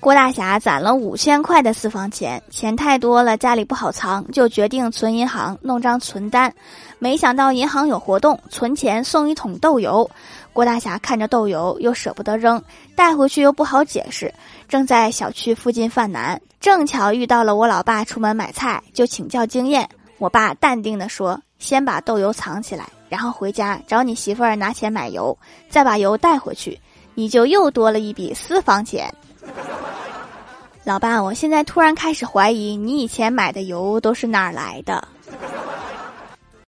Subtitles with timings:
[0.00, 6.54] 郭大侠攒了五千块的私房钱，钱太多了，家里不好藏，就决定存银行，弄张存单。
[7.00, 10.08] 没想到银行有活动，存钱送一桶豆油。
[10.52, 12.62] 郭大侠看着豆油，又舍不得扔，
[12.94, 14.32] 带回去又不好解释，
[14.68, 19.88] 正在小区附近犯难，正巧遇到了我老爸出门买菜，就请教经验。
[20.18, 25.36] 我爸淡定地说：“先把豆油藏起来，然后回家找你媳妇儿拿钱买油，
[25.68, 26.80] 再把油带回去，
[27.14, 29.12] 你就又多了一笔私房钱。”
[30.88, 35.06] 老爸，我现在突然开始怀疑，你以前买的油都是哪儿来的？